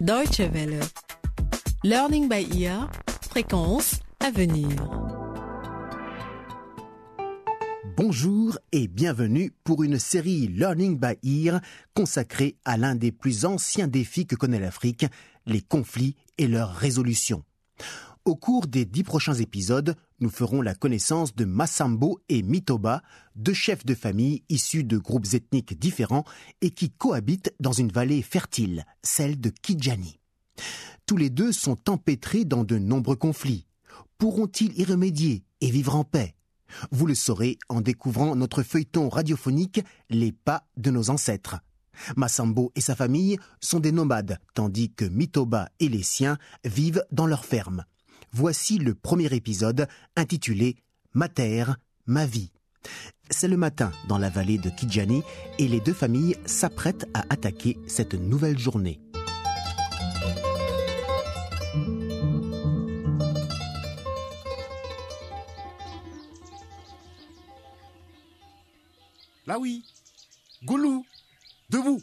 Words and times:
Deutsche 0.00 0.40
Welle. 0.40 0.80
Learning 1.84 2.26
by 2.26 2.48
ear. 2.58 2.90
Fréquence 3.28 4.00
à 4.18 4.30
venir. 4.30 4.66
Bonjour 7.98 8.58
et 8.72 8.88
bienvenue 8.88 9.52
pour 9.62 9.82
une 9.82 9.98
série 9.98 10.46
Learning 10.46 10.98
by 10.98 11.18
Ear 11.22 11.60
consacrée 11.92 12.56
à 12.64 12.78
l'un 12.78 12.94
des 12.94 13.12
plus 13.12 13.44
anciens 13.44 13.88
défis 13.88 14.26
que 14.26 14.36
connaît 14.36 14.58
l'Afrique, 14.58 15.04
les 15.44 15.60
conflits 15.60 16.16
et 16.38 16.48
leur 16.48 16.74
résolution. 16.74 17.44
Au 18.26 18.36
cours 18.36 18.66
des 18.66 18.84
dix 18.84 19.02
prochains 19.02 19.34
épisodes, 19.34 19.96
nous 20.20 20.28
ferons 20.28 20.60
la 20.60 20.74
connaissance 20.74 21.34
de 21.34 21.46
Massambo 21.46 22.20
et 22.28 22.42
Mitoba, 22.42 23.02
deux 23.34 23.54
chefs 23.54 23.86
de 23.86 23.94
famille 23.94 24.44
issus 24.50 24.84
de 24.84 24.98
groupes 24.98 25.32
ethniques 25.32 25.78
différents 25.78 26.24
et 26.60 26.70
qui 26.70 26.90
cohabitent 26.90 27.54
dans 27.60 27.72
une 27.72 27.90
vallée 27.90 28.20
fertile, 28.20 28.84
celle 29.02 29.40
de 29.40 29.48
Kijani. 29.48 30.20
Tous 31.06 31.16
les 31.16 31.30
deux 31.30 31.50
sont 31.50 31.88
empêtrés 31.88 32.44
dans 32.44 32.62
de 32.62 32.76
nombreux 32.76 33.16
conflits. 33.16 33.66
Pourront-ils 34.18 34.78
y 34.78 34.84
remédier 34.84 35.42
et 35.62 35.70
vivre 35.70 35.96
en 35.96 36.04
paix? 36.04 36.34
Vous 36.92 37.06
le 37.06 37.14
saurez 37.14 37.58
en 37.70 37.80
découvrant 37.80 38.36
notre 38.36 38.62
feuilleton 38.62 39.08
radiophonique 39.08 39.80
Les 40.10 40.30
pas 40.30 40.68
de 40.76 40.90
nos 40.90 41.08
ancêtres. 41.08 41.56
Massambo 42.16 42.70
et 42.74 42.82
sa 42.82 42.94
famille 42.94 43.38
sont 43.60 43.80
des 43.80 43.92
nomades, 43.92 44.38
tandis 44.54 44.92
que 44.92 45.06
Mitoba 45.06 45.70
et 45.80 45.88
les 45.88 46.02
siens 46.02 46.36
vivent 46.64 47.04
dans 47.10 47.26
leur 47.26 47.46
ferme. 47.46 47.84
Voici 48.32 48.78
le 48.78 48.94
premier 48.94 49.34
épisode 49.34 49.88
intitulé 50.14 50.76
Ma 51.14 51.28
terre, 51.28 51.76
ma 52.06 52.26
vie. 52.26 52.52
C'est 53.28 53.48
le 53.48 53.56
matin 53.56 53.90
dans 54.08 54.18
la 54.18 54.30
vallée 54.30 54.56
de 54.56 54.70
Kijani 54.70 55.22
et 55.58 55.66
les 55.66 55.80
deux 55.80 55.92
familles 55.92 56.36
s'apprêtent 56.46 57.08
à 57.12 57.24
attaquer 57.28 57.76
cette 57.88 58.14
nouvelle 58.14 58.58
journée. 58.58 59.00
Là 69.46 69.58
oui. 69.58 69.82
Goulou, 70.64 71.04
debout. 71.68 72.00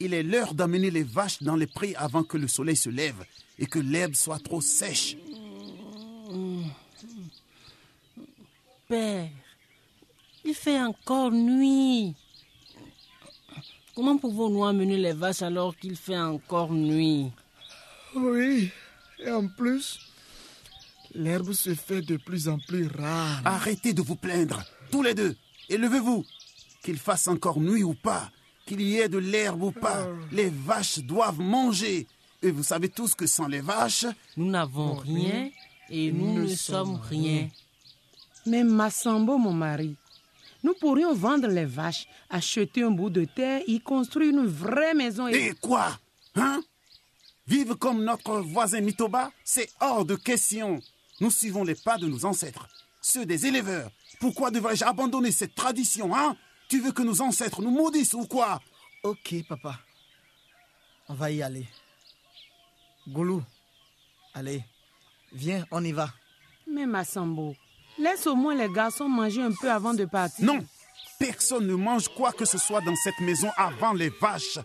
Il 0.00 0.14
est 0.14 0.22
l'heure 0.22 0.54
d'amener 0.54 0.90
les 0.90 1.02
vaches 1.02 1.42
dans 1.42 1.56
les 1.56 1.66
prés 1.66 1.94
avant 1.96 2.22
que 2.22 2.38
le 2.38 2.48
soleil 2.48 2.76
se 2.76 2.88
lève 2.88 3.22
et 3.58 3.66
que 3.66 3.78
l'herbe 3.78 4.14
soit 4.14 4.42
trop 4.42 4.62
sèche. 4.62 5.16
Père, 8.86 9.28
il 10.44 10.54
fait 10.54 10.80
encore 10.80 11.30
nuit. 11.30 12.14
Comment 13.94 14.16
pouvons-nous 14.18 14.64
amener 14.64 14.96
les 14.96 15.12
vaches 15.12 15.42
alors 15.42 15.76
qu'il 15.76 15.96
fait 15.96 16.18
encore 16.18 16.72
nuit? 16.72 17.30
Oui, 18.14 18.70
et 19.18 19.30
en 19.30 19.48
plus, 19.48 19.98
l'herbe 21.14 21.52
se 21.52 21.74
fait 21.74 22.02
de 22.02 22.16
plus 22.16 22.48
en 22.48 22.58
plus 22.58 22.86
rare. 22.86 23.42
Arrêtez 23.44 23.92
de 23.92 24.02
vous 24.02 24.16
plaindre, 24.16 24.62
tous 24.90 25.02
les 25.02 25.14
deux, 25.14 25.36
et 25.68 25.76
levez-vous. 25.76 26.24
Qu'il 26.82 26.98
fasse 26.98 27.26
encore 27.28 27.60
nuit 27.60 27.82
ou 27.82 27.94
pas, 27.94 28.30
qu'il 28.66 28.80
y 28.80 28.98
ait 28.98 29.08
de 29.08 29.18
l'herbe 29.18 29.62
ou 29.62 29.72
pas, 29.72 30.06
les 30.30 30.48
vaches 30.48 31.00
doivent 31.00 31.40
manger. 31.40 32.06
Et 32.42 32.50
vous 32.50 32.62
savez 32.62 32.88
tous 32.88 33.14
que 33.14 33.26
sans 33.26 33.48
les 33.48 33.60
vaches, 33.60 34.06
Nous 34.36 34.48
n'avons 34.48 34.94
rien 34.94 35.50
et 35.90 36.12
nous, 36.12 36.42
ne 36.42 36.46
sommes 36.48 37.00
rien. 37.08 37.48
Mais 38.46 38.64
Massambo, 38.64 39.38
mon 39.38 39.52
mari, 39.52 39.96
nous 40.62 40.74
pourrions 40.74 41.14
vendre 41.14 41.48
les 41.48 41.64
vaches, 41.64 42.06
acheter 42.30 42.82
un 42.82 42.90
bout 42.90 43.10
de 43.10 43.24
terre, 43.24 43.62
y 43.66 43.80
construire 43.80 44.30
une 44.30 44.46
vraie 44.46 44.94
maison 44.94 45.28
et... 45.28 45.36
Et 45.36 45.54
quoi 45.54 45.98
Hein? 46.34 46.62
Vivre 47.46 47.74
comme 47.74 48.04
notre 48.04 48.40
voisin 48.40 48.80
Mitoba, 48.80 49.32
c'est 49.44 49.70
hors 49.80 50.04
de 50.04 50.16
question. 50.16 50.80
Nous 51.20 51.30
suivons 51.30 51.64
les 51.64 51.74
pas 51.74 51.96
de 51.96 52.06
nos 52.06 52.24
ancêtres, 52.24 52.68
ceux 53.00 53.24
des 53.24 53.46
éleveurs. 53.46 53.90
Pourquoi 54.20 54.50
devrais-je 54.50 54.84
abandonner 54.84 55.32
cette 55.32 55.54
tradition, 55.54 56.14
hein? 56.14 56.36
Tu 56.68 56.80
veux 56.80 56.92
que 56.92 57.02
nos 57.02 57.22
ancêtres 57.22 57.62
nous 57.62 57.70
maudissent 57.70 58.14
ou 58.14 58.26
quoi? 58.26 58.60
Ok, 59.02 59.34
papa. 59.48 59.78
On 61.08 61.14
va 61.14 61.30
y 61.30 61.42
aller. 61.42 61.66
Goulou, 63.08 63.42
allez, 64.34 64.62
viens, 65.32 65.64
on 65.70 65.84
y 65.84 65.92
va. 65.92 66.10
Mais 66.70 66.86
Massambo, 66.86 67.54
laisse 67.98 68.26
au 68.26 68.34
moins 68.34 68.54
les 68.54 68.68
garçons 68.72 69.08
manger 69.08 69.42
un 69.42 69.52
peu 69.52 69.70
avant 69.70 69.94
de 69.94 70.04
partir. 70.04 70.44
Non 70.44 70.64
Personne 71.18 71.66
ne 71.66 71.74
mange 71.74 72.08
quoi 72.08 72.32
que 72.32 72.44
ce 72.44 72.58
soit 72.58 72.80
dans 72.80 72.94
cette 72.94 73.18
maison 73.20 73.48
avant 73.56 73.92
les 73.92 74.10
vaches. 74.20 74.60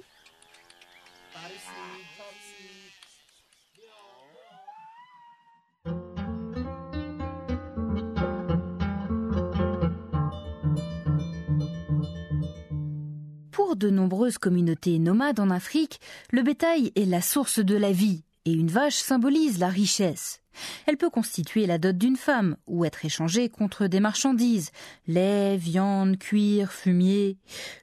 Pour 13.51 13.75
de 13.75 13.89
nombreuses 13.89 14.37
communautés 14.37 14.99
nomades 14.99 15.39
en 15.39 15.49
Afrique, 15.49 15.99
le 16.31 16.43
bétail 16.43 16.91
est 16.95 17.05
la 17.05 17.21
source 17.21 17.59
de 17.59 17.75
la 17.75 17.91
vie 17.91 18.23
et 18.45 18.51
une 18.51 18.69
vache 18.69 18.97
symbolise 18.97 19.57
la 19.57 19.69
richesse. 19.69 20.42
Elle 20.85 20.97
peut 20.97 21.09
constituer 21.09 21.65
la 21.65 21.77
dot 21.77 21.97
d'une 21.97 22.17
femme 22.17 22.57
ou 22.67 22.85
être 22.85 23.05
échangée 23.05 23.49
contre 23.49 23.87
des 23.87 23.99
marchandises, 23.99 24.71
lait, 25.07 25.57
viande, 25.57 26.17
cuir, 26.17 26.71
fumier. 26.71 27.37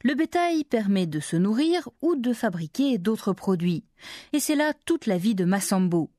Le 0.04 0.14
bétail 0.14 0.64
permet 0.64 1.06
de 1.06 1.20
se 1.20 1.36
nourrir 1.36 1.88
ou 2.02 2.16
de 2.16 2.32
fabriquer 2.32 2.98
d'autres 2.98 3.32
produits. 3.32 3.84
Et 4.32 4.40
c'est 4.40 4.56
là 4.56 4.72
toute 4.86 5.06
la 5.06 5.18
vie 5.18 5.34
de 5.34 5.44
Massambo. 5.44 6.10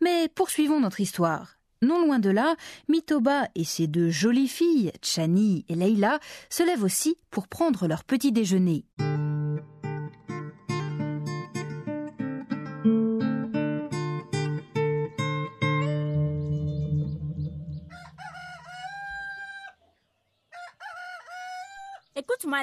Mais 0.00 0.28
poursuivons 0.28 0.80
notre 0.80 1.00
histoire. 1.00 1.56
Non 1.82 2.04
loin 2.04 2.18
de 2.18 2.30
là, 2.30 2.56
Mitoba 2.88 3.48
et 3.54 3.64
ses 3.64 3.86
deux 3.86 4.08
jolies 4.08 4.48
filles, 4.48 4.92
Chani 5.02 5.66
et 5.68 5.74
Leila, 5.74 6.18
se 6.48 6.62
lèvent 6.62 6.84
aussi 6.84 7.16
pour 7.30 7.48
prendre 7.48 7.86
leur 7.86 8.04
petit 8.04 8.32
déjeuner. 8.32 8.84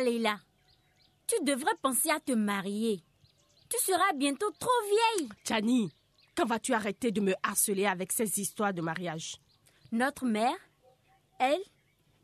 Leila. 0.01 0.39
Tu 1.27 1.35
devrais 1.43 1.75
penser 1.81 2.09
à 2.09 2.19
te 2.19 2.31
marier. 2.33 3.01
Tu 3.69 3.77
seras 3.85 4.13
bientôt 4.15 4.51
trop 4.59 4.69
vieille. 5.17 5.29
Chani, 5.47 5.91
quand 6.35 6.45
vas-tu 6.45 6.73
arrêter 6.73 7.11
de 7.11 7.21
me 7.21 7.33
harceler 7.43 7.85
avec 7.85 8.11
ces 8.11 8.39
histoires 8.39 8.73
de 8.73 8.81
mariage? 8.81 9.37
Notre 9.91 10.25
mère, 10.25 10.55
elle, 11.39 11.59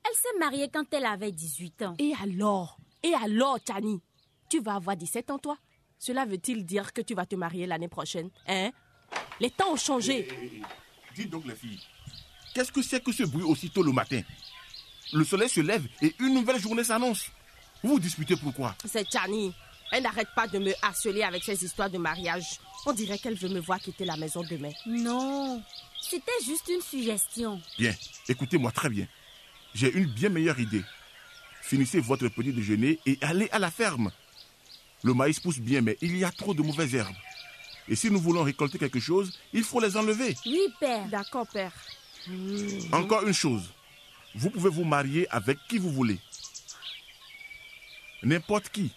elle 0.04 0.16
s'est 0.16 0.40
mariée 0.40 0.70
quand 0.70 0.94
elle 0.94 1.06
avait 1.06 1.32
18 1.32 1.82
ans. 1.84 1.96
Et 2.00 2.14
alors? 2.22 2.78
Et 3.04 3.14
alors, 3.14 3.58
Chani? 3.66 4.02
Tu 4.50 4.60
vas 4.60 4.76
avoir 4.76 4.96
17 4.98 5.32
ans, 5.32 5.40
toi? 5.40 5.58
Cela 5.98 6.26
veut-il 6.26 6.66
dire 6.66 6.94
que 6.94 7.02
tu 7.02 7.14
vas 7.14 7.26
te 7.26 7.36
marier 7.36 7.66
l'année 7.68 7.88
prochaine 7.90 8.30
Hein? 8.48 8.72
Les 9.40 9.50
temps 9.50 9.72
ont 9.74 9.78
changé. 9.78 10.28
Dites 11.16 11.30
donc 11.30 11.46
les 11.46 11.56
filles, 11.56 11.82
qu'est-ce 12.54 12.72
que 12.72 12.82
c'est 12.82 13.04
que 13.04 13.12
ce 13.12 13.24
bruit 13.24 13.44
aussitôt 13.44 13.84
le 13.84 13.92
matin? 13.92 14.22
Le 15.14 15.24
soleil 15.24 15.50
se 15.50 15.62
lève 15.62 15.88
et 16.02 16.14
une 16.20 16.34
nouvelle 16.36 16.60
journée 16.60 16.84
s'annonce. 16.84 17.32
Vous 17.84 17.92
vous 17.94 18.00
disputez 18.00 18.36
pourquoi 18.36 18.76
C'est 18.86 19.10
Chani. 19.12 19.54
Elle 19.92 20.04
n'arrête 20.04 20.28
pas 20.36 20.48
de 20.48 20.60
me 20.60 20.74
harceler 20.82 21.24
avec 21.24 21.44
ses 21.44 21.64
histoires 21.64 21.90
de 21.90 21.98
mariage. 21.98 22.60
On 22.86 22.94
dirait 22.94 23.18
qu'elle 23.18 23.36
veut 23.36 23.50
me 23.50 23.60
voir 23.60 23.80
quitter 23.80 24.06
la 24.06 24.18
maison 24.18 24.44
demain. 24.44 24.72
Non, 24.86 25.62
c'était 26.02 26.32
juste 26.46 26.68
une 26.70 26.82
suggestion. 26.82 27.60
Bien, 27.78 27.94
écoutez-moi 28.28 28.72
très 28.72 28.90
bien. 28.90 29.08
J'ai 29.74 29.92
une 29.94 30.06
bien 30.06 30.30
meilleure 30.30 30.60
idée. 30.60 30.84
Finissez 31.62 32.00
votre 32.00 32.28
petit 32.30 32.52
déjeuner 32.54 33.00
et 33.06 33.18
allez 33.22 33.50
à 33.52 33.60
la 33.60 33.72
ferme. 33.72 34.12
Le 35.04 35.14
maïs 35.14 35.40
pousse 35.40 35.60
bien, 35.60 35.82
mais 35.82 35.98
il 36.02 36.18
y 36.18 36.24
a 36.24 36.32
trop 36.32 36.54
de 36.54 36.62
mauvaises 36.62 36.94
herbes. 36.94 37.16
Et 37.88 37.96
si 37.96 38.12
nous 38.12 38.20
voulons 38.20 38.44
récolter 38.44 38.78
quelque 38.78 39.00
chose, 39.00 39.38
il 39.54 39.64
faut 39.64 39.80
les 39.80 39.98
enlever. 39.98 40.36
Oui, 40.46 40.60
père. 40.80 41.08
D'accord, 41.08 41.48
père. 41.48 41.72
Encore 42.92 43.26
une 43.26 43.34
chose. 43.34 43.72
Vous 44.36 44.50
pouvez 44.50 44.70
vous 44.70 44.84
marier 44.84 45.28
avec 45.30 45.58
qui 45.68 45.80
vous 45.80 45.90
voulez. 45.90 46.20
N'importe 48.24 48.70
qui. 48.70 48.92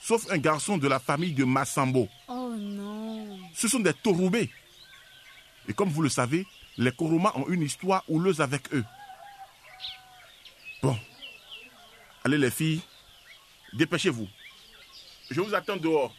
Sauf 0.00 0.30
un 0.30 0.38
garçon 0.38 0.78
de 0.78 0.88
la 0.88 0.98
famille 0.98 1.32
de 1.32 1.44
Massambo. 1.44 2.08
Oh 2.28 2.54
non. 2.56 3.38
Ce 3.54 3.68
sont 3.68 3.80
des 3.80 3.92
Torubés. 3.92 4.50
Et 5.68 5.72
comme 5.72 5.88
vous 5.88 6.02
le 6.02 6.08
savez, 6.08 6.46
les 6.78 6.92
Koroma 6.92 7.32
ont 7.36 7.48
une 7.48 7.62
histoire 7.62 8.04
houleuse 8.08 8.40
avec 8.40 8.72
eux. 8.72 8.84
Bon. 10.82 10.96
Allez 12.24 12.38
les 12.38 12.50
filles, 12.50 12.80
dépêchez-vous. 13.72 14.28
Je 15.30 15.40
vous 15.40 15.54
attends 15.54 15.76
dehors. 15.76 16.14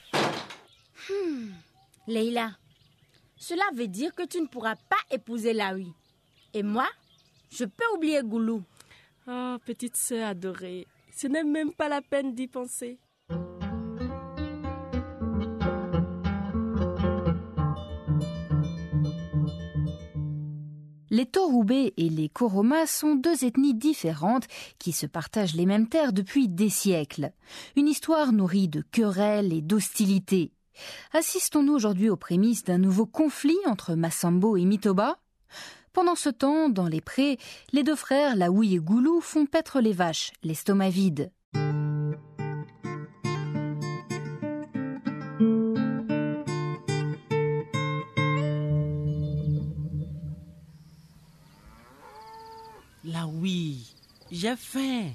Leila, 2.08 2.52
cela 3.38 3.64
veut 3.76 3.88
dire 3.88 4.14
que 4.14 4.26
tu 4.26 4.42
ne 4.42 4.48
pourras 4.48 4.76
pas 4.76 5.00
épouser 5.12 5.54
Laoui. 5.54 5.92
Et 6.54 6.64
moi, 6.64 6.88
je 7.52 7.66
peux 7.66 7.86
oublier 7.96 8.22
Goulou. 8.24 8.64
Oh, 9.28 9.58
petite 9.66 9.98
sœur 9.98 10.30
adorée, 10.30 10.88
ce 11.20 11.26
n'est 11.26 11.44
même 11.44 11.74
pas 11.74 11.90
la 11.90 12.04
peine 12.04 12.36
d'y 12.36 12.48
penser. 12.48 13.00
Les 21.10 21.26
Torubé 21.26 21.96
et 21.98 22.10
les 22.10 22.30
Koroma 22.30 22.86
sont 22.86 23.16
deux 23.16 23.46
ethnies 23.46 23.74
différentes 23.74 24.46
qui 24.78 24.92
se 24.92 25.08
partagent 25.08 25.56
les 25.56 25.66
mêmes 25.66 25.90
terres 25.90 26.14
depuis 26.14 26.50
des 26.50 26.70
siècles. 26.70 27.32
Une 27.76 27.88
histoire 27.88 28.32
nourrie 28.32 28.68
de 28.68 28.82
querelles 28.92 29.54
et 29.54 29.64
d'hostilités. 29.64 30.52
Assistons-nous 31.14 31.74
aujourd'hui 31.74 32.12
aux 32.12 32.16
prémices 32.16 32.64
d'un 32.64 32.78
nouveau 32.78 33.08
conflit 33.08 33.58
entre 33.66 33.96
Massambo 33.96 34.56
et 34.56 34.66
Mitoba? 34.66 35.18
Pendant 35.98 36.14
ce 36.14 36.30
temps, 36.30 36.70
dans 36.70 36.86
les 36.86 37.02
prés, 37.02 37.40
les 37.74 37.82
deux 37.82 37.96
frères 37.96 38.36
Laoui 38.36 38.76
et 38.76 38.78
Goulou 38.78 39.20
font 39.20 39.48
paître 39.48 39.82
les 39.82 39.94
vaches, 39.94 40.32
l'estomac 40.44 40.92
vide. 40.92 41.32
Là 53.04 53.26
oui, 53.26 53.92
j'ai 54.30 54.56
faim. 54.56 55.14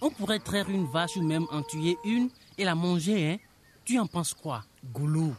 On 0.00 0.10
pourrait 0.10 0.38
traire 0.38 0.70
une 0.70 0.86
vache 0.86 1.16
ou 1.16 1.22
même 1.22 1.46
en 1.50 1.62
tuer 1.64 1.96
une 2.04 2.30
et 2.58 2.64
la 2.64 2.76
manger, 2.76 3.32
hein 3.32 3.38
Tu 3.84 3.98
en 3.98 4.06
penses 4.06 4.34
quoi 4.34 4.64
Goulou, 4.84 5.34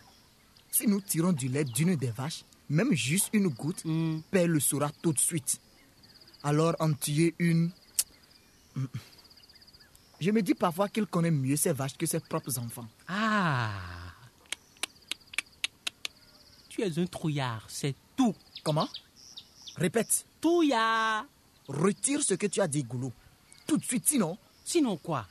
si 0.70 0.88
nous 0.88 1.00
tirons 1.00 1.32
du 1.32 1.48
lait 1.48 1.64
d'une 1.64 1.96
des 1.96 2.12
vaches, 2.12 2.44
même 2.70 2.94
juste 2.94 3.30
une 3.34 3.48
goutte, 3.48 3.84
Hmm, 3.86 4.20
Père 4.32 4.48
le 4.48 4.60
saura 4.60 4.92
tout 5.02 5.14
de 5.14 5.20
suite. 5.20 5.60
Alors 6.44 6.76
en 6.80 6.94
tuer 6.94 7.36
une... 7.40 7.72
Je 10.20 10.32
me 10.32 10.42
dis 10.42 10.54
parfois 10.54 10.90
qu'il 10.90 11.06
connaît 11.06 11.32
mieux 11.32 11.56
ses 11.56 11.74
vaches 11.74 11.98
que 11.98 12.06
ses 12.06 12.20
propres 12.20 12.58
enfants. 12.60 12.88
Ah 13.08 13.72
Tu 16.70 16.82
es 16.82 17.00
un 17.00 17.06
trouillard, 17.06 17.66
c'est 17.68 17.96
tout. 18.16 18.36
Comment? 18.64 18.88
Répète, 19.78 20.26
Trouillard 20.42 21.26
retire 21.68 22.22
ce 22.24 22.34
que 22.34 22.48
tu 22.48 22.62
as 22.62 22.68
dit, 22.68 22.84
Goulou. 22.84 23.12
Tout 23.68 23.78
de 23.78 23.84
suite, 23.84 24.08
sinon, 24.08 24.38
Sinon 24.66 24.98
quoi? 24.98 25.26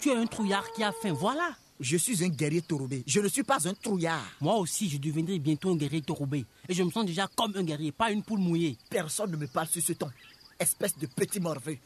Tu 0.00 0.10
es 0.10 0.14
un 0.16 0.26
trouillard 0.26 0.70
qui 0.72 0.82
a 0.82 0.92
faim, 0.92 1.12
voilà. 1.12 1.56
Je 1.80 1.96
suis 1.96 2.24
un 2.24 2.28
guerrier 2.28 2.62
torobé. 2.62 3.02
Je 3.06 3.20
ne 3.20 3.28
suis 3.28 3.42
pas 3.42 3.66
un 3.68 3.74
trouillard. 3.74 4.24
Moi 4.40 4.54
aussi, 4.56 4.88
je 4.88 4.98
deviendrai 4.98 5.38
bientôt 5.38 5.70
un 5.72 5.76
guerrier 5.76 6.02
torobé. 6.02 6.44
Et 6.68 6.74
je 6.74 6.82
me 6.82 6.90
sens 6.90 7.04
déjà 7.04 7.28
comme 7.36 7.54
un 7.56 7.62
guerrier, 7.62 7.92
pas 7.92 8.10
une 8.10 8.22
poule 8.22 8.40
mouillée. 8.40 8.76
Personne 8.88 9.30
ne 9.30 9.36
me 9.36 9.46
parle 9.46 9.68
sur 9.68 9.82
ce 9.82 9.92
ton. 9.92 10.10
Espèce 10.58 10.96
de 10.98 11.06
petit 11.06 11.40
morveux. 11.40 11.76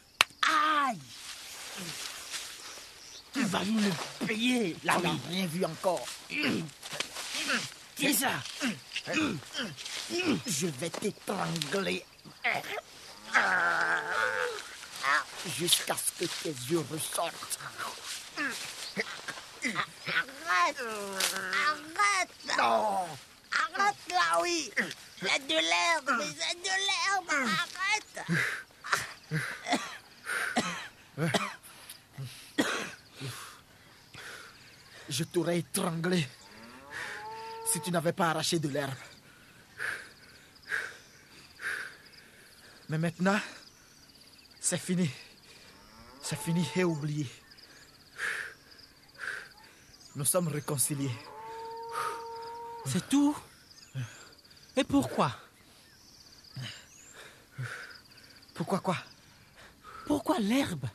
Aïe 0.42 0.98
Tu 3.32 3.42
vas 3.44 3.64
nous 3.64 3.80
le 3.80 4.26
payer, 4.26 4.76
là 4.84 4.96
oui. 4.98 5.02
n'as 5.08 5.28
rien 5.28 5.46
vu 5.46 5.64
encore. 5.64 6.06
Tiens 7.96 8.12
ça 8.14 8.32
Je 10.46 10.66
vais 10.66 10.90
t'étrangler. 10.90 12.04
Jusqu'à 15.58 15.96
ce 15.96 16.24
que 16.24 16.30
tes 16.42 16.54
yeux 16.70 16.84
ressortent. 16.90 17.58
Arrête 19.76 20.80
Arrête 21.66 22.58
Non 22.58 23.06
Arrête 23.52 23.96
là, 24.08 24.40
oui 24.42 24.70
C'est 25.20 25.46
de 25.46 25.54
l'herbe, 25.54 26.10
mais 26.18 26.32
c'est 26.38 26.58
de 26.58 26.74
l'herbe 26.86 27.30
Arrête 27.30 28.18
Je 35.08 35.24
t'aurais 35.24 35.58
étranglé 35.58 36.26
si 37.66 37.80
tu 37.80 37.90
n'avais 37.90 38.12
pas 38.12 38.30
arraché 38.30 38.58
de 38.58 38.68
l'herbe. 38.68 38.94
Mais 42.88 42.98
maintenant, 42.98 43.38
c'est 44.60 44.78
fini. 44.78 45.08
C'est 46.22 46.38
fini 46.38 46.68
et 46.74 46.84
oublié. 46.84 47.26
Nous 50.16 50.24
sommes 50.24 50.48
réconciliés. 50.48 51.10
C'est 52.86 53.08
tout 53.08 53.36
Et 54.76 54.84
pourquoi 54.84 55.32
Pourquoi 58.54 58.80
quoi 58.80 58.96
Pourquoi 60.06 60.38
l'herbe 60.38 60.86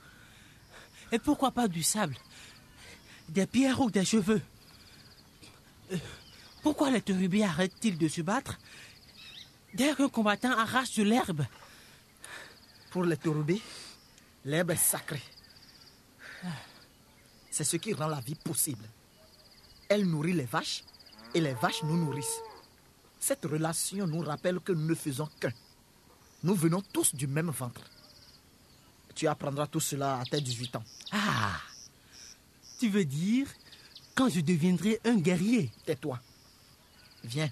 Et 1.12 1.20
pourquoi 1.20 1.52
pas 1.52 1.68
du 1.68 1.84
sable 1.84 2.16
Des 3.30 3.48
pierres 3.48 3.80
ou 3.82 3.90
des 3.90 4.06
cheveux 4.06 4.42
Euh, 5.92 5.98
Pourquoi 6.64 6.90
les 6.92 7.02
terubiers 7.02 7.46
arrêtent-ils 7.46 7.98
de 7.98 8.08
se 8.08 8.22
battre 8.22 8.58
dès 9.74 9.94
qu'un 9.96 10.10
combattant 10.10 10.52
arrache 10.58 10.96
de 10.96 11.04
l'herbe 11.04 11.46
Pour 12.92 13.04
les 13.06 13.18
taurubés, 13.18 13.62
l'herbe 14.44 14.72
est 14.72 14.76
sacrée. 14.76 15.22
C'est 17.52 17.64
ce 17.64 17.78
qui 17.78 17.94
rend 17.94 18.08
la 18.08 18.20
vie 18.20 18.36
possible. 18.36 18.86
Elle 19.90 20.06
nourrit 20.06 20.34
les 20.34 20.46
vaches 20.46 20.84
et 21.34 21.42
les 21.42 21.54
vaches 21.54 21.84
nous 21.84 21.98
nourrissent. 21.98 22.42
Cette 23.20 23.46
relation 23.46 24.08
nous 24.08 24.22
rappelle 24.22 24.60
que 24.60 24.72
nous 24.72 24.88
ne 24.88 24.96
faisons 24.96 25.30
qu'un. 25.40 25.54
Nous 26.44 26.56
venons 26.56 26.82
tous 26.82 27.16
du 27.16 27.28
même 27.28 27.50
ventre. 27.50 27.82
Tu 29.16 29.28
apprendras 29.28 29.68
tout 29.68 29.80
cela 29.80 30.20
à 30.20 30.26
tes 30.26 30.42
18 30.42 30.76
ans. 30.76 30.84
Ah 31.12 31.60
Tu 32.80 32.90
veux 32.90 33.06
dire 33.06 33.48
quand 34.16 34.30
je 34.30 34.42
deviendrai 34.42 35.00
un 35.06 35.16
guerrier? 35.16 35.72
Tais-toi. 35.86 36.20
Viens. 37.24 37.50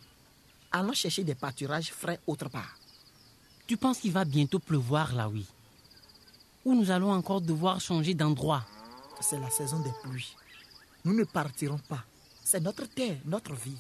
Allons 0.72 0.94
chercher 0.94 1.24
des 1.24 1.36
pâturages 1.36 1.92
frais 1.92 2.20
autre 2.28 2.50
part. 2.50 2.78
Tu 3.68 3.78
penses 3.78 4.00
qu'il 4.00 4.12
va 4.12 4.26
bientôt 4.26 4.60
pleuvoir 4.60 5.14
là, 5.14 5.30
oui 5.30 5.46
Ou 6.66 6.76
nous 6.76 6.92
allons 6.92 7.12
encore 7.12 7.42
devoir 7.42 7.80
changer 7.80 8.14
d'endroit? 8.14 8.66
C'est 9.22 9.40
la 9.40 9.50
saison 9.50 9.80
des 9.80 9.92
pluies. 10.04 10.36
Nous 11.06 11.14
ne 11.14 11.24
partirons 11.24 11.78
pas. 11.78 12.04
C'est 12.44 12.60
notre 12.60 12.86
terre, 12.86 13.18
notre 13.26 13.54
vie. 13.54 13.78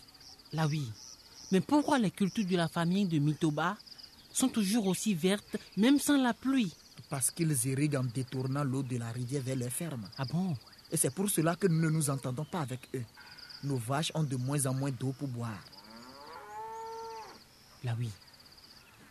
Là, 0.54 0.68
oui. 0.68 0.90
Mais 1.52 1.62
pourquoi 1.62 2.00
les 2.00 2.12
cultures 2.12 2.46
de 2.46 2.56
la 2.56 2.68
famille 2.68 3.06
de 3.06 3.20
Mitoba 3.20 3.78
sont 4.32 4.48
toujours 4.50 4.88
aussi 4.88 5.14
vertes, 5.14 5.58
même 5.78 6.00
sans 6.00 6.18
la 6.18 6.34
pluie? 6.34 6.74
Parce 7.10 7.30
qu'ils 7.30 7.68
irriguent 7.68 7.98
en 7.98 8.04
détournant 8.04 8.64
l'eau 8.64 8.82
de 8.82 8.98
la 8.98 9.12
rivière 9.12 9.44
vers 9.44 9.56
les 9.56 9.70
fermes. 9.70 10.10
Ah 10.18 10.26
bon? 10.26 10.56
Et 10.92 10.98
c'est 10.98 11.14
pour 11.14 11.30
cela 11.30 11.56
que 11.56 11.68
nous 11.68 11.82
ne 11.82 11.90
nous 11.90 12.10
entendons 12.10 12.46
pas 12.46 12.62
avec 12.62 12.90
eux. 12.96 13.04
Nos 13.64 13.78
vaches 13.78 14.12
ont 14.16 14.24
de 14.24 14.36
moins 14.36 14.66
en 14.66 14.74
moins 14.74 14.92
d'eau 14.92 15.14
pour 15.18 15.28
boire. 15.28 15.64
Là, 17.84 17.96
oui. 18.00 18.10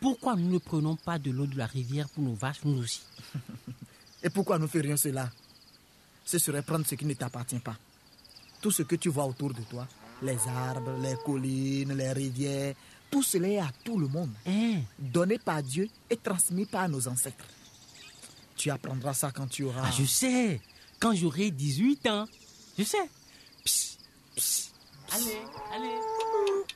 Pourquoi 0.01 0.35
nous 0.35 0.51
ne 0.51 0.59
prenons 0.59 0.97
pas 0.97 1.19
de 1.19 1.31
l'eau 1.31 1.47
de 1.47 1.57
la 1.57 1.67
rivière 1.67 2.09
pour 2.09 2.25
nos 2.25 2.35
vaches, 2.35 2.65
nous 2.65 2.79
aussi? 2.83 3.03
Et 4.23 4.31
pourquoi 4.31 4.59
nous 4.59 4.67
ferions 4.69 4.97
cela? 4.97 5.31
Ce 6.25 6.39
serait 6.39 6.63
prendre 6.63 6.87
ce 6.87 6.95
qui 6.95 7.05
ne 7.05 7.15
t'appartient 7.15 7.59
pas. 7.59 7.77
Tout 8.63 8.71
ce 8.71 8.83
que 8.85 8.97
tu 8.97 9.11
vois 9.11 9.27
autour 9.27 9.53
de 9.53 9.61
toi, 9.63 9.87
les 10.23 10.39
arbres, 10.49 10.97
les 11.03 11.17
collines, 11.25 11.95
les 11.95 12.13
rivières, 12.13 12.75
tout 13.11 13.23
cela 13.23 13.49
est 13.49 13.59
à 13.59 13.71
tout 13.85 13.99
le 13.99 14.09
monde. 14.09 14.31
Hein? 14.47 14.81
Donné 14.99 15.39
par 15.39 15.63
Dieu 15.63 15.89
et 16.09 16.17
transmis 16.17 16.65
par 16.65 16.89
nos 16.89 17.07
ancêtres. 17.09 17.45
Tu 18.57 18.71
apprendras 18.71 19.15
ça 19.15 19.31
quand 19.31 19.49
tu 19.49 19.65
auras... 19.65 19.83
Ah, 19.85 19.91
je 19.91 20.05
sais. 20.05 20.61
Quand 21.01 21.15
j'aurai 21.15 21.51
18 21.51 22.07
ans. 22.07 22.27
Je 22.79 22.85
sais. 22.85 23.11
Psst, 23.65 23.99
psst. 24.37 24.73
Allez, 25.13 25.39
allez. 25.75 26.73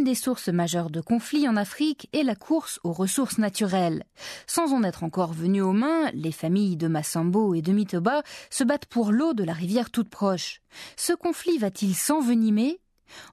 Des 0.00 0.14
sources 0.14 0.48
majeures 0.48 0.88
de 0.88 1.02
conflits 1.02 1.46
en 1.46 1.56
Afrique 1.56 2.08
est 2.14 2.22
la 2.22 2.34
course 2.34 2.80
aux 2.84 2.92
ressources 2.92 3.36
naturelles. 3.36 4.04
Sans 4.46 4.72
en 4.72 4.82
être 4.82 5.04
encore 5.04 5.34
venus 5.34 5.62
aux 5.62 5.74
mains, 5.74 6.10
les 6.14 6.32
familles 6.32 6.78
de 6.78 6.88
Massambo 6.88 7.52
et 7.52 7.60
de 7.60 7.72
Mitoba 7.72 8.22
se 8.48 8.64
battent 8.64 8.86
pour 8.86 9.12
l'eau 9.12 9.34
de 9.34 9.44
la 9.44 9.52
rivière 9.52 9.90
toute 9.90 10.08
proche. 10.08 10.62
Ce 10.96 11.12
conflit 11.12 11.58
va-t-il 11.58 11.94
s'envenimer? 11.94 12.80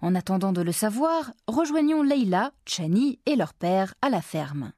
En 0.02 0.14
attendant 0.14 0.52
de 0.52 0.62
le 0.62 0.74
savoir, 0.74 1.32
rejoignons 1.48 2.04
Leila, 2.04 2.52
Chani 2.66 3.20
et 3.26 3.38
leur 3.38 3.54
père 3.54 3.94
à 4.02 4.10
la 4.10 4.22
ferme. 4.22 4.74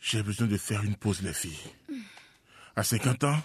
J'ai 0.00 0.22
besoin 0.22 0.46
de 0.46 0.56
faire 0.56 0.82
une 0.84 0.96
pause, 0.96 1.22
les 1.22 1.32
filles. 1.32 1.72
À 2.76 2.82
50 2.82 3.24
ans, 3.24 3.42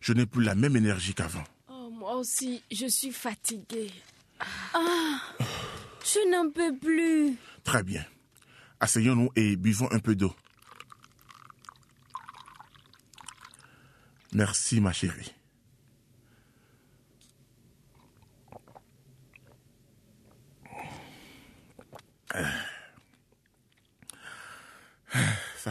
je 0.00 0.12
n'ai 0.12 0.26
plus 0.26 0.42
la 0.42 0.54
même 0.54 0.76
énergie 0.76 1.14
qu'avant. 1.14 1.44
Oh, 1.68 1.90
moi 1.90 2.16
aussi, 2.16 2.62
je 2.70 2.86
suis 2.86 3.12
fatiguée. 3.12 3.92
Ah, 4.74 5.20
je 6.04 6.30
n'en 6.30 6.50
peux 6.50 6.76
plus. 6.76 7.36
Très 7.62 7.82
bien. 7.82 8.04
Asseyons-nous 8.80 9.30
et 9.36 9.54
buvons 9.56 9.88
un 9.92 10.00
peu 10.00 10.16
d'eau. 10.16 10.34
Merci, 14.32 14.80
ma 14.80 14.92
chérie. 14.92 15.32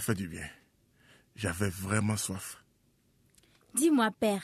Fait 0.02 0.14
du 0.16 0.28
bien. 0.28 0.48
J'avais 1.36 1.70
vraiment 1.70 2.18
soif. 2.18 2.64
Dis-moi, 3.74 4.12
père, 4.20 4.44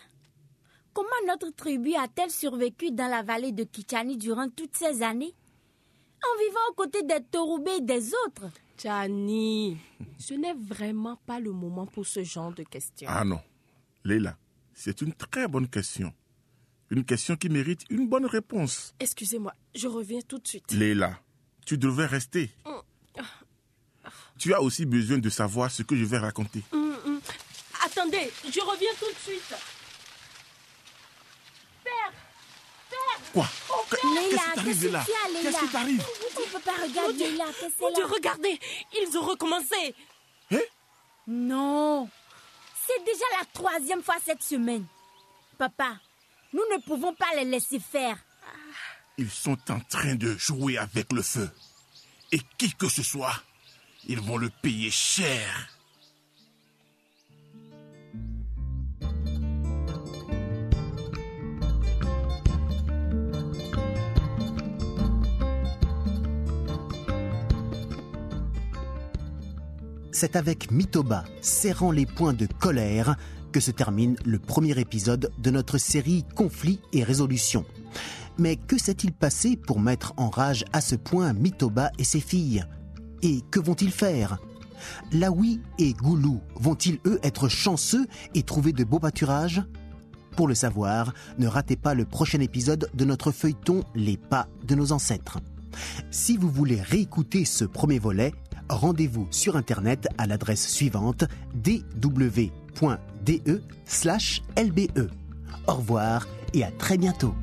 comment 0.93 1.09
notre 1.27 1.49
tribu 1.49 1.93
a-t-elle 1.95 2.31
survécu 2.31 2.91
dans 2.91 3.09
la 3.09 3.23
vallée 3.23 3.51
de 3.51 3.63
Kichani 3.63 4.17
durant 4.17 4.49
toutes 4.49 4.75
ces 4.75 5.03
années? 5.03 5.35
En 6.23 6.39
vivant 6.39 6.59
aux 6.71 6.73
côtés 6.73 7.03
des 7.03 7.21
Torubés 7.29 7.77
et 7.77 7.81
des 7.81 8.13
autres? 8.25 8.49
Chani, 8.81 9.77
ce 10.17 10.33
n'est 10.33 10.53
vraiment 10.53 11.17
pas 11.25 11.39
le 11.39 11.51
moment 11.51 11.85
pour 11.85 12.05
ce 12.05 12.23
genre 12.23 12.53
de 12.53 12.63
questions. 12.63 13.07
Ah 13.09 13.23
non. 13.25 13.41
Leila, 14.03 14.37
c'est 14.73 15.01
une 15.01 15.13
très 15.13 15.47
bonne 15.47 15.67
question. 15.67 16.13
Une 16.89 17.03
question 17.03 17.35
qui 17.35 17.49
mérite 17.49 17.81
une 17.89 18.07
bonne 18.07 18.25
réponse. 18.25 18.95
Excusez-moi, 18.99 19.53
je 19.75 19.87
reviens 19.87 20.21
tout 20.21 20.39
de 20.39 20.47
suite. 20.47 20.71
Leila, 20.71 21.19
tu 21.65 21.77
devrais 21.77 22.05
rester. 22.05 22.49
Tu 24.37 24.53
as 24.53 24.61
aussi 24.61 24.85
besoin 24.85 25.17
de 25.17 25.29
savoir 25.29 25.71
ce 25.71 25.83
que 25.83 25.95
je 25.95 26.05
vais 26.05 26.17
raconter. 26.17 26.63
Hum, 26.71 26.95
hum. 27.05 27.21
Attendez, 27.85 28.31
je 28.43 28.59
reviens 28.61 28.91
tout 28.99 29.05
de 29.11 29.19
suite. 29.19 29.55
Père 31.83 32.13
Père 32.89 33.31
Quoi 33.33 33.47
Qu'est-ce 33.89 34.29
qui 34.29 34.55
t'arrive, 34.55 34.83
Leila 34.83 35.05
Qu'est-ce 35.41 35.59
qui 35.59 35.67
t'arrive 35.69 36.03
On 36.37 36.49
peut 36.51 36.59
pas 36.63 36.83
regarder 36.83 37.31
là, 37.37 37.45
qu'est-ce 37.59 37.75
que 37.75 37.81
Mon 37.81 37.87
c'est 37.89 37.95
Dieu, 37.95 38.03
là 38.03 38.09
regardez 38.13 38.59
Ils 38.93 39.17
ont 39.17 39.25
recommencé 39.25 39.95
Non 41.27 42.09
C'est 42.85 43.03
déjà 43.03 43.25
la 43.39 43.45
troisième 43.53 44.03
fois 44.03 44.15
cette 44.23 44.43
semaine. 44.43 44.85
Papa, 45.57 45.97
nous 46.53 46.63
ne 46.71 46.81
pouvons 46.81 47.13
pas 47.13 47.33
les 47.35 47.45
laisser 47.45 47.79
faire. 47.79 48.17
Ils 49.17 49.31
sont 49.31 49.57
en 49.71 49.79
train 49.79 50.15
de 50.15 50.37
jouer 50.37 50.77
avec 50.77 51.11
le 51.11 51.21
feu. 51.23 51.49
Et 52.31 52.39
qui 52.57 52.73
que 52.73 52.87
ce 52.89 53.01
soit, 53.03 53.33
ils 54.07 54.19
vont 54.21 54.37
le 54.37 54.49
payer 54.61 54.89
cher. 54.89 55.69
C'est 70.11 70.35
avec 70.35 70.71
Mitoba 70.71 71.25
serrant 71.41 71.91
les 71.91 72.07
poings 72.07 72.33
de 72.33 72.47
colère 72.47 73.17
que 73.51 73.59
se 73.59 73.69
termine 73.69 74.15
le 74.25 74.39
premier 74.39 74.79
épisode 74.79 75.31
de 75.37 75.51
notre 75.51 75.77
série 75.77 76.25
Conflits 76.35 76.79
et 76.91 77.03
résolutions. 77.03 77.65
Mais 78.39 78.55
que 78.55 78.79
s'est-il 78.79 79.11
passé 79.11 79.57
pour 79.57 79.79
mettre 79.79 80.13
en 80.17 80.29
rage 80.29 80.65
à 80.73 80.81
ce 80.81 80.95
point 80.95 81.33
Mitoba 81.33 81.91
et 81.99 82.03
ses 82.03 82.19
filles? 82.19 82.65
Et 83.23 83.41
que 83.51 83.59
vont-ils 83.59 83.91
faire? 83.91 84.37
Laoui 85.11 85.61
et 85.79 85.93
Goulou 85.93 86.41
vont-ils 86.55 86.99
eux 87.05 87.19
être 87.23 87.47
chanceux 87.49 88.07
et 88.35 88.43
trouver 88.43 88.73
de 88.73 88.83
beaux 88.83 88.99
pâturages? 88.99 89.63
Pour 90.35 90.47
le 90.47 90.55
savoir, 90.55 91.13
ne 91.39 91.47
ratez 91.47 91.75
pas 91.75 91.95
le 91.95 92.05
prochain 92.05 92.39
épisode 92.39 92.89
de 92.93 93.05
notre 93.05 93.31
feuilleton 93.31 93.83
Les 93.95 94.17
pas 94.17 94.47
de 94.67 94.75
nos 94.75 94.91
ancêtres. 94.91 95.39
Si 96.11 96.37
vous 96.37 96.49
voulez 96.49 96.79
réécouter 96.79 97.43
ce 97.43 97.65
premier 97.65 97.99
volet, 97.99 98.33
rendez-vous 98.69 99.27
sur 99.31 99.55
Internet 99.57 100.07
à 100.17 100.27
l'adresse 100.27 100.67
suivante 100.67 101.23
dw.de/lbe. 101.55 102.51
Au 105.67 105.73
revoir 105.73 106.27
et 106.53 106.63
à 106.63 106.71
très 106.71 106.97
bientôt. 106.97 107.33